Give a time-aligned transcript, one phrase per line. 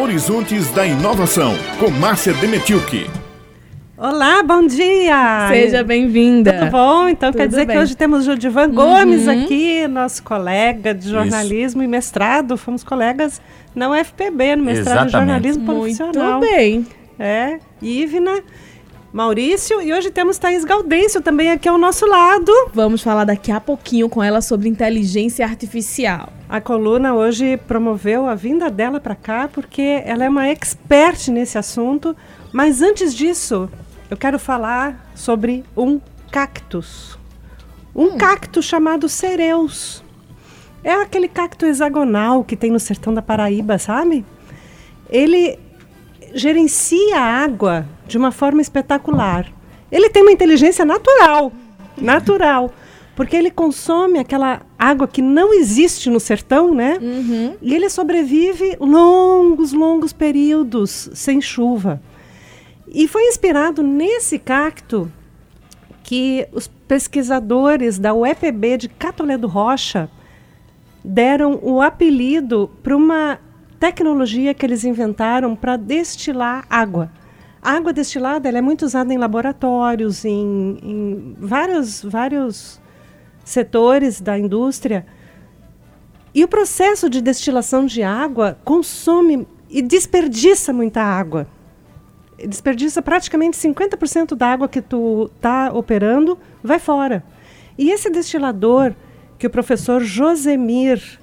[0.00, 3.10] Horizontes da Inovação, com Márcia Demetilke.
[3.96, 5.48] Olá, bom dia!
[5.48, 6.52] Seja bem-vinda.
[6.52, 7.08] Tudo bom?
[7.08, 7.76] Então Tudo quer dizer bem.
[7.76, 9.42] que hoje temos Judivan Gomes Uhum.
[9.44, 12.56] aqui, nosso colega de jornalismo e mestrado.
[12.56, 13.42] Fomos colegas
[13.74, 15.10] na UFPB, no mestrado em Exatamente.
[15.12, 16.40] jornalismo Muito profissional.
[16.40, 16.86] bem.
[17.18, 18.40] É, Ivna,
[19.10, 22.52] Maurício e hoje temos Thaís Gaudêncio também aqui ao nosso lado.
[22.74, 26.30] Vamos falar daqui a pouquinho com ela sobre inteligência artificial.
[26.46, 31.56] A coluna hoje promoveu a vinda dela para cá porque ela é uma expert nesse
[31.56, 32.14] assunto.
[32.52, 33.70] Mas antes disso,
[34.10, 35.98] eu quero falar sobre um
[36.30, 37.18] cactus.
[37.94, 40.04] Um cacto chamado cereus.
[40.84, 44.22] É aquele cacto hexagonal que tem no sertão da Paraíba, sabe?
[45.08, 45.58] Ele
[46.34, 49.46] gerencia a água de uma forma espetacular.
[49.90, 51.52] Ele tem uma inteligência natural,
[51.96, 52.72] natural,
[53.16, 56.98] porque ele consome aquela água que não existe no sertão, né?
[57.60, 62.00] E ele sobrevive longos, longos períodos sem chuva.
[62.86, 65.10] E foi inspirado nesse cacto
[66.02, 70.08] que os pesquisadores da UEPB de Catolé do Rocha
[71.04, 73.38] deram o apelido para uma
[73.78, 77.10] tecnologia que eles inventaram para destilar água.
[77.60, 82.80] A água destilada é muito usada em laboratórios, em, em vários, vários
[83.44, 85.06] setores da indústria.
[86.34, 91.46] E o processo de destilação de água consome e desperdiça muita água.
[92.46, 97.24] Desperdiça praticamente 50% da água que tu está operando, vai fora.
[97.76, 98.94] E esse destilador
[99.38, 101.18] que o professor Josemir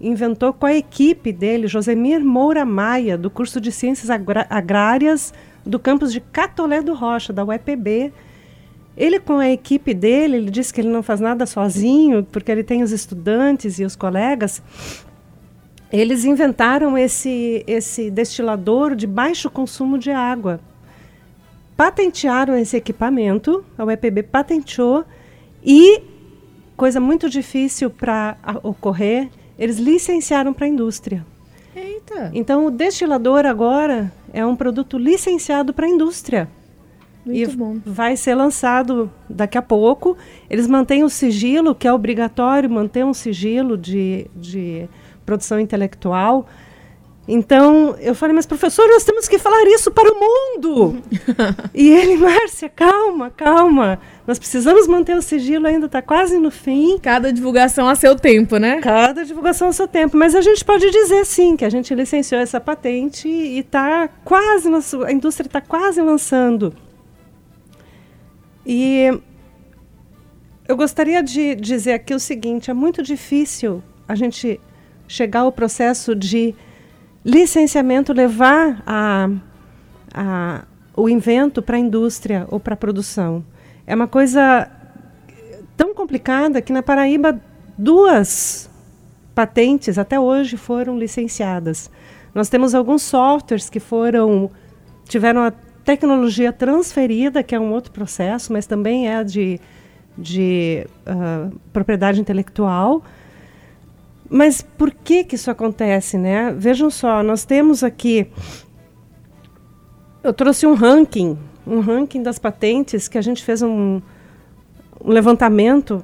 [0.00, 5.32] inventou com a equipe dele, Josemir Moura Maia, do curso de Ciências Agrárias
[5.64, 8.12] do campus de Catolé do Rocha, da UEPB.
[8.96, 12.62] Ele, com a equipe dele, ele disse que ele não faz nada sozinho, porque ele
[12.62, 14.62] tem os estudantes e os colegas.
[15.90, 20.60] Eles inventaram esse, esse destilador de baixo consumo de água.
[21.76, 25.04] Patentearam esse equipamento, a UEPB patenteou,
[25.64, 26.02] e,
[26.76, 29.28] coisa muito difícil para ocorrer,
[29.58, 31.24] eles licenciaram para a indústria.
[31.74, 32.30] Eita.
[32.32, 36.48] Então, o destilador agora é um produto licenciado para a indústria.
[37.24, 37.78] Muito e bom.
[37.84, 40.16] vai ser lançado daqui a pouco.
[40.48, 44.86] Eles mantêm o sigilo, que é obrigatório manter um sigilo de, de
[45.24, 46.46] produção intelectual.
[47.26, 51.02] Então, eu falei, mas professor, nós temos que falar isso para o mundo.
[51.72, 53.98] e ele, Márcia, calma, calma.
[54.26, 56.98] Nós precisamos manter o sigilo, ainda está quase no fim.
[56.98, 58.80] Cada divulgação a seu tempo, né?
[58.82, 60.18] Cada divulgação ao seu tempo.
[60.18, 64.68] Mas a gente pode dizer sim que a gente licenciou essa patente e está quase,
[65.06, 66.74] a indústria está quase lançando.
[68.66, 69.10] E
[70.68, 74.60] eu gostaria de dizer aqui o seguinte: é muito difícil a gente
[75.06, 76.54] chegar ao processo de
[77.24, 79.30] licenciamento, levar a,
[80.12, 80.64] a,
[80.96, 83.44] o invento para a indústria ou para a produção.
[83.86, 84.70] É uma coisa
[85.76, 87.40] tão complicada que na Paraíba
[87.76, 88.70] duas
[89.34, 91.90] patentes até hoje foram licenciadas.
[92.34, 94.50] Nós temos alguns softwares que foram
[95.08, 95.52] tiveram a
[95.84, 99.60] tecnologia transferida, que é um outro processo, mas também é de,
[100.16, 103.02] de ah, propriedade intelectual.
[104.28, 106.52] Mas por que que isso acontece, né?
[106.56, 108.30] Vejam só, nós temos aqui
[110.24, 111.36] eu trouxe um ranking,
[111.66, 114.00] um ranking das patentes que a gente fez um,
[115.04, 116.02] um levantamento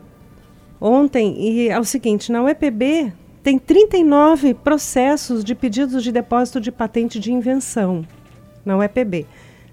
[0.78, 6.70] ontem e é o seguinte, na UEPB tem 39 processos de pedidos de depósito de
[6.70, 8.04] patente de invenção
[8.62, 9.26] na UEPB.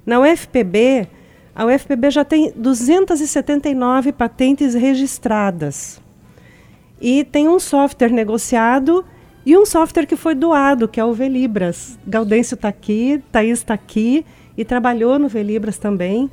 [0.06, 1.10] Na UFPB,
[1.54, 6.02] a UFPB já tem 279 patentes registradas.
[7.00, 9.06] E tem um software negociado
[9.46, 11.98] e um software que foi doado, que é o Velibras.
[12.06, 14.26] Gaudêncio está aqui, Thaís está aqui
[14.58, 16.30] e trabalhou no Velibras também.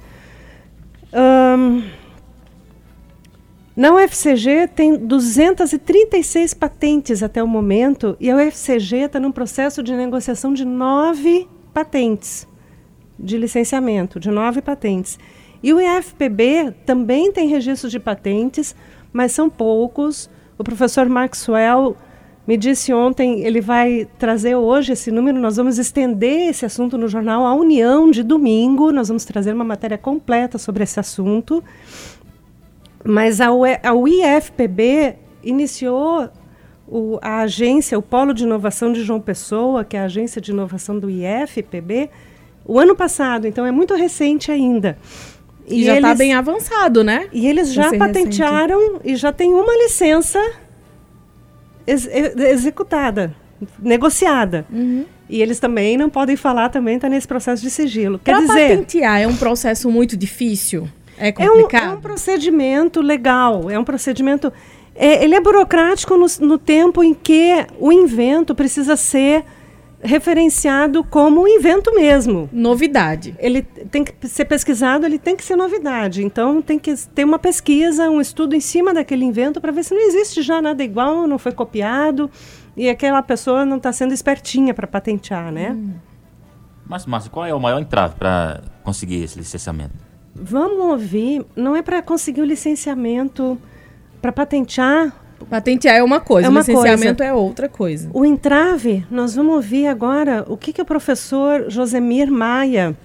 [1.12, 1.82] Ahn,
[3.76, 9.92] na UFCG tem 236 patentes até o momento e a UFCG está num processo de
[9.94, 12.46] negociação de nove patentes
[13.18, 15.18] de licenciamento, de nove patentes.
[15.62, 18.74] E o IFPB também tem registros de patentes,
[19.12, 20.28] mas são poucos.
[20.58, 21.96] O professor Maxwell
[22.46, 27.08] me disse ontem, ele vai trazer hoje esse número, nós vamos estender esse assunto no
[27.08, 31.64] jornal A União de domingo, nós vamos trazer uma matéria completa sobre esse assunto.
[33.02, 36.28] Mas a, UE a UIFPB iniciou
[36.86, 40.50] o, a agência, o Polo de Inovação de João Pessoa, que é a agência de
[40.52, 42.10] inovação do IFPB,
[42.66, 44.98] o ano passado, então é muito recente ainda.
[45.66, 47.26] E, já está bem avançado, né?
[47.32, 50.38] E eles já patentearam e já tem uma licença
[51.86, 53.34] ex- e- executada,
[53.78, 54.66] negociada.
[54.70, 55.04] Uhum.
[55.28, 58.18] E eles também não podem falar, também está nesse processo de sigilo.
[58.18, 60.86] Quer pra dizer, patentear é um processo muito difícil?
[61.16, 61.82] É complicado?
[61.84, 64.52] É um, é um procedimento legal, é um procedimento...
[64.96, 69.44] É, ele é burocrático no, no tempo em que o invento precisa ser
[70.04, 72.48] referenciado como um invento mesmo.
[72.52, 73.34] Novidade.
[73.38, 76.22] Ele tem que ser pesquisado, ele tem que ser novidade.
[76.22, 79.94] Então tem que ter uma pesquisa, um estudo em cima daquele invento para ver se
[79.94, 82.30] não existe já nada igual, não foi copiado
[82.76, 85.72] e aquela pessoa não está sendo espertinha para patentear, né?
[85.72, 85.94] Hum.
[86.86, 89.94] Mas, Márcio, qual é o maior entrave para conseguir esse licenciamento?
[90.34, 93.56] Vamos ouvir, não é para conseguir o licenciamento,
[94.20, 97.24] para patentear Patentear é uma coisa, é uma o licenciamento coisa.
[97.24, 98.10] é outra coisa.
[98.12, 102.96] O entrave, nós vamos ouvir agora o que, que o professor Josemir Maia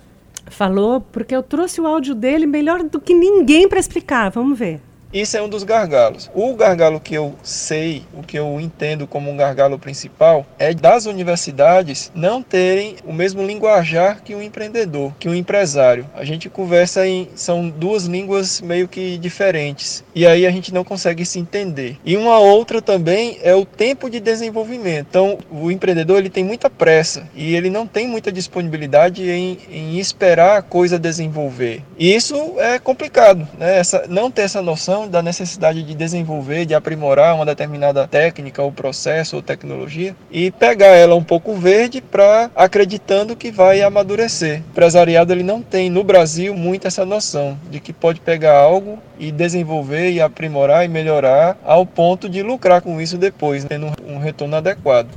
[0.48, 4.30] falou, porque eu trouxe o áudio dele melhor do que ninguém para explicar.
[4.30, 4.82] Vamos ver.
[5.12, 6.30] Isso é um dos gargalos.
[6.36, 11.08] O gargalo que eu sei, o que eu entendo como um gargalo principal, é das
[11.08, 16.08] universidades não terem o mesmo linguajar que um empreendedor, que um empresário.
[16.14, 20.84] A gente conversa em são duas línguas meio que diferentes e aí a gente não
[20.84, 21.98] consegue se entender.
[22.06, 25.08] E uma outra também é o tempo de desenvolvimento.
[25.10, 29.98] Então, o empreendedor ele tem muita pressa e ele não tem muita disponibilidade em, em
[29.98, 31.82] esperar a coisa desenvolver.
[31.98, 33.80] E isso é complicado, né?
[33.80, 38.72] Essa, não ter essa noção da necessidade de desenvolver, de aprimorar uma determinada técnica ou
[38.72, 44.58] processo ou tecnologia e pegar ela um pouco verde para acreditando que vai amadurecer.
[44.60, 49.00] O empresariado ele não tem no Brasil muito essa noção de que pode pegar algo
[49.18, 54.18] e desenvolver e aprimorar e melhorar ao ponto de lucrar com isso depois, tendo um
[54.18, 55.10] retorno adequado.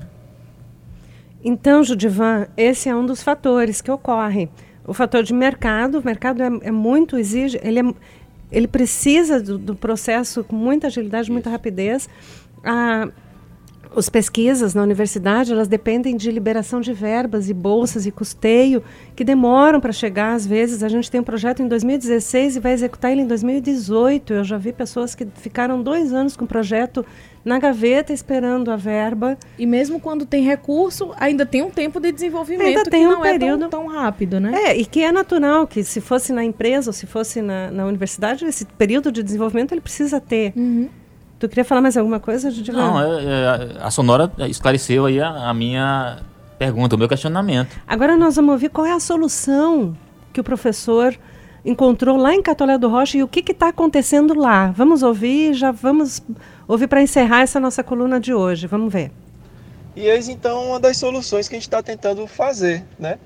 [1.44, 4.48] Então, Judivan, esse é um dos fatores que ocorre.
[4.84, 7.84] O fator de mercado, o mercado é, é muito exige, ele é,
[8.52, 12.08] ele precisa do, do processo com muita agilidade, muita rapidez.
[12.62, 13.08] Ah,
[13.96, 18.82] as pesquisas na universidade elas dependem de liberação de verbas e bolsas e custeio
[19.14, 22.72] que demoram para chegar às vezes a gente tem um projeto em 2016 e vai
[22.72, 27.04] executar ele em 2018 eu já vi pessoas que ficaram dois anos com o projeto
[27.44, 29.36] na gaveta esperando a verba.
[29.58, 33.64] E mesmo quando tem recurso, ainda tem um tempo de desenvolvimento ainda tem um período...
[33.64, 34.52] É tão, tão, rápido, né?
[34.54, 37.86] É, e que é natural que se fosse na empresa ou se fosse na, na
[37.86, 40.52] universidade, esse período de desenvolvimento ele precisa ter.
[40.56, 40.88] Uhum.
[41.42, 42.78] Tu queria falar mais alguma coisa, Judivan?
[42.78, 46.20] Não, é, é, a Sonora esclareceu aí a, a minha
[46.56, 47.76] pergunta, o meu questionamento.
[47.84, 49.96] Agora nós vamos ouvir qual é a solução
[50.32, 51.18] que o professor
[51.64, 54.70] encontrou lá em Catolé do Rocha e o que está acontecendo lá.
[54.70, 56.22] Vamos ouvir e já vamos
[56.68, 58.68] ouvir para encerrar essa nossa coluna de hoje.
[58.68, 59.10] Vamos ver.
[59.96, 63.18] E eis então uma das soluções que a gente está tentando fazer, né?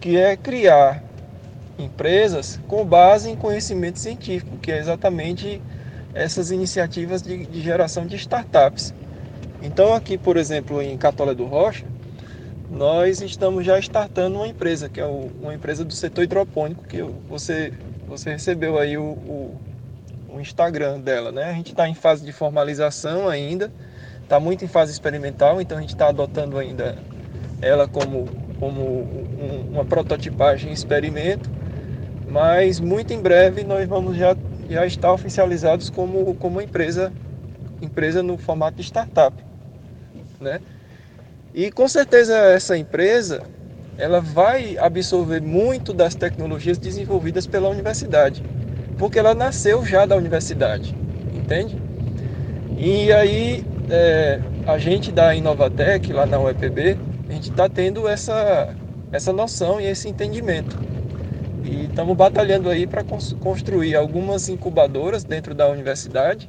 [0.00, 1.00] Que é criar
[1.78, 5.62] empresas com base em conhecimento científico, que é exatamente
[6.16, 8.94] essas iniciativas de, de geração de startups.
[9.62, 11.84] Então aqui, por exemplo, em Catolé do Rocha,
[12.70, 17.72] nós estamos já startando uma empresa, que é uma empresa do setor hidropônico, que você,
[18.08, 19.60] você recebeu aí o, o,
[20.30, 21.44] o Instagram dela, né?
[21.44, 23.70] A gente está em fase de formalização ainda,
[24.22, 26.96] está muito em fase experimental, então a gente está adotando ainda
[27.60, 28.26] ela como,
[28.58, 31.48] como um, uma prototipagem experimento,
[32.28, 34.36] mas muito em breve nós vamos já,
[34.68, 37.12] já estar oficializados como, como empresa,
[37.80, 39.36] empresa no formato de startup,
[40.40, 40.60] né?
[41.54, 43.42] E com certeza essa empresa
[43.98, 48.44] ela vai absorver muito das tecnologias desenvolvidas pela universidade,
[48.98, 50.94] porque ela nasceu já da universidade,
[51.34, 51.80] entende?
[52.76, 56.98] E aí é, a gente da Inovatec lá na UEPB,
[57.28, 58.74] a gente está tendo essa,
[59.10, 60.78] essa noção e esse entendimento.
[61.96, 63.02] Estamos batalhando aí para
[63.40, 66.46] construir algumas incubadoras dentro da universidade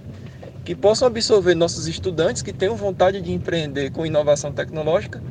[0.65, 5.23] que possam absorver nossos estudantes que tenham vontade de empreender com inovação tecnológica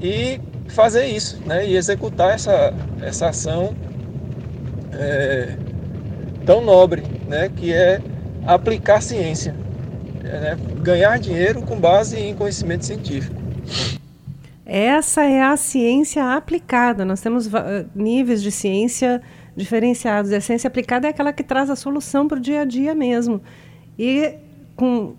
[0.00, 1.66] e fazer isso, né?
[1.68, 2.72] E executar essa,
[3.02, 3.74] essa ação
[4.94, 5.58] é,
[6.46, 7.50] tão nobre, né?
[7.54, 8.00] Que é
[8.46, 9.54] aplicar ciência,
[10.22, 10.56] né?
[10.80, 13.36] ganhar dinheiro com base em conhecimento científico.
[14.66, 17.04] Essa é a ciência aplicada.
[17.04, 17.50] Nós temos
[17.94, 19.20] níveis de ciência
[19.54, 20.32] diferenciados.
[20.32, 23.42] A ciência aplicada é aquela que traz a solução para o dia a dia mesmo.
[23.98, 24.34] E
[24.74, 25.14] com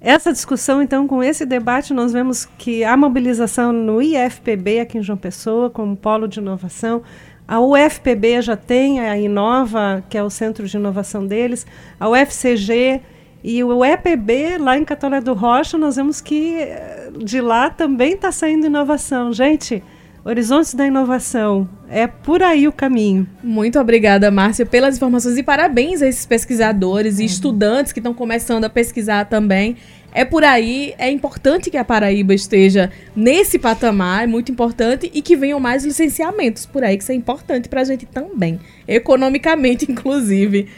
[0.00, 5.02] essa discussão, então, com esse debate, nós vemos que a mobilização no IFPB, aqui em
[5.02, 7.02] João Pessoa, como polo de inovação,
[7.46, 11.66] a UFPB já tem a Inova, que é o centro de inovação deles,
[11.98, 13.00] a UFCG
[13.42, 18.14] e o EPB, lá em Catolé do Rocha, nós vemos que eh, de lá também
[18.14, 19.32] está saindo inovação.
[19.32, 19.82] Gente,
[20.28, 21.66] Horizontes da Inovação.
[21.88, 23.26] É por aí o caminho.
[23.42, 28.64] Muito obrigada, Márcia, pelas informações e parabéns a esses pesquisadores e estudantes que estão começando
[28.64, 29.76] a pesquisar também.
[30.12, 35.22] é por aí, é importante que a Paraíba esteja nesse patamar, é muito importante, e
[35.22, 40.68] que venham mais licenciamentos por aí, que isso é importante pra gente também, economicamente, inclusive.